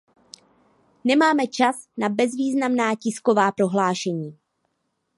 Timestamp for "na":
1.97-2.09